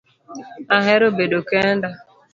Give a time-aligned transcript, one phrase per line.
[0.77, 1.89] Ahero bedo kenda